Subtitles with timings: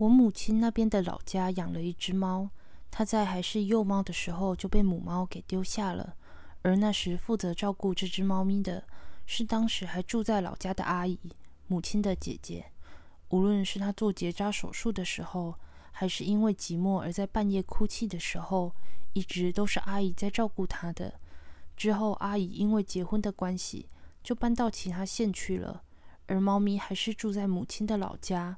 [0.00, 2.48] 我母亲那边的老家养了一只猫，
[2.90, 6.16] 它在还是幼猫的时候就被母猫给丢下了。
[6.62, 8.82] 而那时负责照顾这只猫咪的
[9.26, 11.18] 是当时还住在老家的阿姨，
[11.66, 12.64] 母亲的姐姐。
[13.28, 15.54] 无论是她做结扎手术的时候，
[15.92, 18.74] 还是因为寂寞而在半夜哭泣的时候，
[19.12, 21.20] 一直都是阿姨在照顾她的。
[21.76, 23.86] 之后，阿姨因为结婚的关系，
[24.22, 25.82] 就搬到其他县去了，
[26.26, 28.56] 而猫咪还是住在母亲的老家。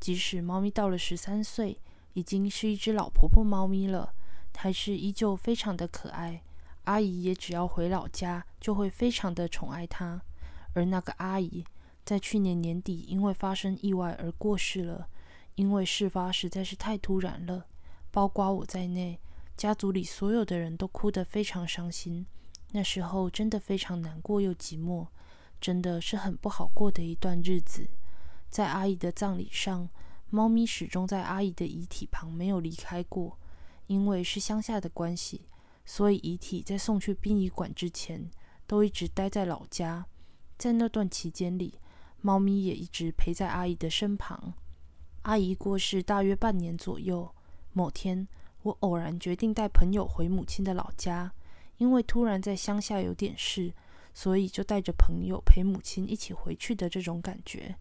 [0.00, 1.80] 即使猫咪到了十三岁，
[2.14, 4.14] 已经是一只老婆婆猫咪了，
[4.56, 6.42] 还是依旧非常的可爱。
[6.84, 10.22] 阿姨也只要回老家，就会非常的宠爱它。
[10.74, 11.64] 而那个阿姨
[12.04, 15.08] 在去年年底因为发生意外而过世了，
[15.56, 17.66] 因为事发实在是太突然了，
[18.10, 19.18] 包括我在内，
[19.56, 22.24] 家族里所有的人都哭得非常伤心。
[22.72, 25.06] 那时候真的非常难过又寂寞，
[25.60, 27.88] 真的是很不好过的一段日子。
[28.48, 29.88] 在阿姨的葬礼上，
[30.30, 33.38] 猫咪始终在阿姨的遗体旁没有离开过。
[33.86, 35.48] 因为是乡下的关系，
[35.86, 38.30] 所以遗体在送去殡仪馆之前，
[38.66, 40.06] 都一直待在老家。
[40.58, 41.78] 在那段期间里，
[42.20, 44.52] 猫咪也一直陪在阿姨的身旁。
[45.22, 47.34] 阿姨过世大约半年左右，
[47.72, 48.28] 某天
[48.60, 51.32] 我偶然决定带朋友回母亲的老家，
[51.78, 53.72] 因为突然在乡下有点事，
[54.12, 57.76] 所以就带着朋友陪母亲一起回去的这种感觉。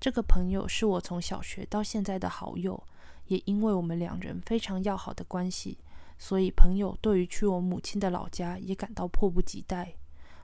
[0.00, 2.82] 这个朋友是我从小学到现在的好友，
[3.26, 5.76] 也因为我们两人非常要好的关系，
[6.18, 9.92] 所以朋友对于去我母亲的老家也感到迫不及待。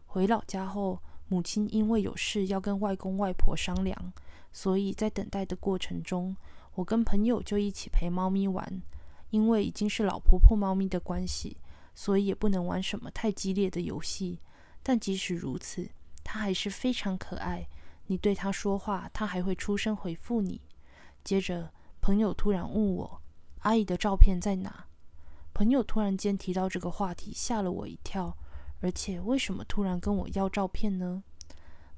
[0.04, 4.12] 回老家后，母亲因为有事要跟外公外婆商量，
[4.52, 6.36] 所以在等待的过程中，
[6.74, 8.82] 我跟朋友就一起陪猫咪玩。
[9.30, 11.56] 因为已经是老婆婆猫咪的关系，
[11.94, 14.38] 所以也不能玩什么太激烈的游戏。
[14.82, 15.88] 但即使如此，
[16.22, 17.66] 它还是非常可爱。
[18.06, 20.60] 你对他说话，他还会出声回复你。
[21.24, 23.22] 接着，朋友突然问我
[23.60, 24.86] ：“阿姨的照片在哪？”
[25.52, 28.36] 朋友突然间提到这个话题，吓了我一跳。
[28.80, 31.24] 而且，为什么突然跟我要照片呢？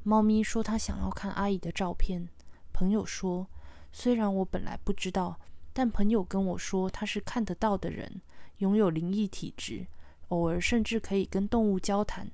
[0.04, 2.28] 猫咪说他想要看阿姨的照片。
[2.72, 3.48] 朋友说
[3.92, 5.38] ：“虽然我本来不知道，
[5.72, 8.22] 但朋友跟我说他是看得到的人，
[8.58, 9.88] 拥有灵异体质，
[10.28, 12.30] 偶尔甚至可以跟动物交谈。”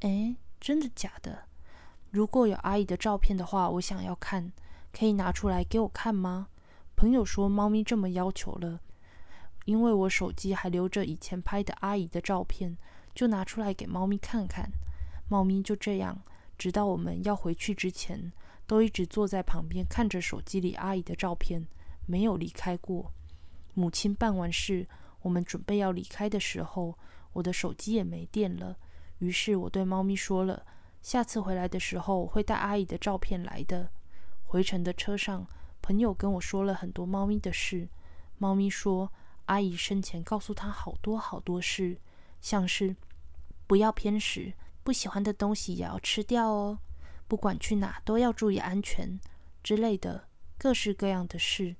[0.00, 1.44] 诶，真的假的？
[2.14, 4.52] 如果有阿姨的照片的话，我想要看，
[4.92, 6.46] 可以拿出来给我看吗？
[6.94, 8.78] 朋友说猫咪这么要求了，
[9.64, 12.78] 因为我手机还留着以前拍的阿姨的照片，
[13.16, 14.70] 就拿出来给猫咪看看。
[15.28, 16.22] 猫咪就这样，
[16.56, 18.30] 直到我们要回去之前，
[18.64, 21.66] 都一直坐在旁边看着手机里阿姨的照片，
[22.06, 23.10] 没有离开过。
[23.74, 24.86] 母亲办完事，
[25.22, 26.96] 我们准备要离开的时候，
[27.32, 28.76] 我的手机也没电了，
[29.18, 30.64] 于是我对猫咪说了。
[31.04, 33.90] 下次回来的时候会带阿姨的照片来的。
[34.42, 35.46] 回程的车上，
[35.82, 37.86] 朋友跟我说了很多猫咪的事。
[38.38, 39.12] 猫咪说，
[39.44, 41.98] 阿姨生前告诉他好多好多事，
[42.40, 42.96] 像是
[43.66, 46.78] 不要偏食，不喜欢的东西也要吃掉哦，
[47.28, 49.20] 不管去哪都要注意安全
[49.62, 50.26] 之类的
[50.56, 51.76] 各式各样的事。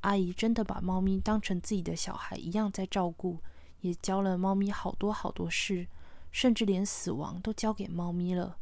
[0.00, 3.38] 阿姨真的把猫咪当成自己的小孩一样在照顾，
[3.82, 5.86] 也教了猫咪好多好多事，
[6.32, 8.58] 甚至连死亡都交给猫咪了。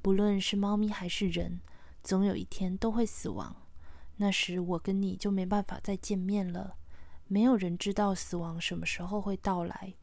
[0.00, 1.60] 不论是猫咪还是人，
[2.04, 3.56] 总有一天都会死亡。
[4.18, 6.76] 那时我跟你就没办法再见面了。
[7.26, 9.94] 没有人知道死亡什么时候会到来，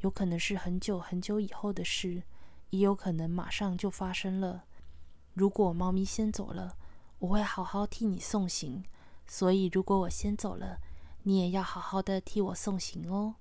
[0.00, 2.22] 有可能是很久很久以后的事，
[2.70, 4.64] 也有可能马上就发生了。
[5.34, 6.76] 如果猫咪先走了，
[7.18, 8.82] 我会好好替你送行。
[9.26, 10.78] 所以如果我先走了，
[11.24, 13.34] 你也要好好的替我送行哦。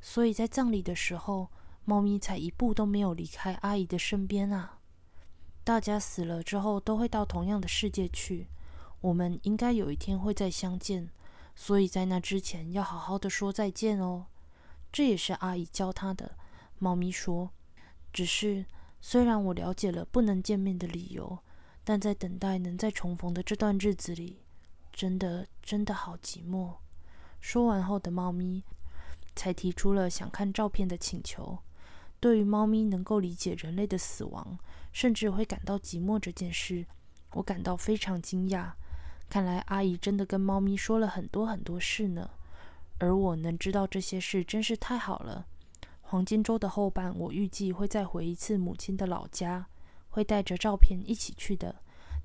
[0.00, 1.50] 所以在葬礼的时候，
[1.88, 4.78] 猫咪才一步都没有离开阿姨的身边啊。
[5.64, 8.48] 大家死了之后都会到同样的世界去，
[9.00, 11.08] 我们应该有一天会再相见，
[11.56, 14.26] 所以在那之前要好好的说再见哦。
[14.92, 16.36] 这也是阿姨教他的。
[16.78, 17.52] 猫咪说
[18.12, 18.66] ：“只是
[19.00, 21.38] 虽然我了解了不能见面的理由，
[21.84, 24.42] 但在等待能再重逢的这段日子里，
[24.92, 26.74] 真的真的好寂寞。”
[27.40, 28.62] 说完后的猫咪
[29.34, 31.60] 才提出了想看照片的请求。
[32.20, 34.58] 对于猫咪能够理解人类的死亡，
[34.92, 36.84] 甚至会感到寂寞这件事，
[37.32, 38.72] 我感到非常惊讶。
[39.30, 42.30] 看来阿姨真的跟猫咪说了很多很多事呢。
[42.98, 45.46] 而我能知道这些事，真是太好了。
[46.00, 49.68] 黄金周的后半，我预计会再回一次母亲的老家，
[50.10, 51.76] 会带着照片一起去的，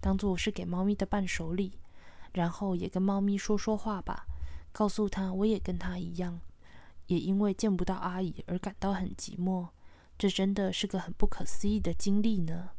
[0.02, 1.74] 当做是给猫咪的伴手礼。
[2.32, 4.26] 然后也跟猫咪说说话吧，
[4.72, 6.40] 告诉他我也跟他一样，
[7.06, 9.68] 也因为见不到阿姨而感到很寂寞。
[10.18, 12.72] 这真的是个很不可思议的经历呢。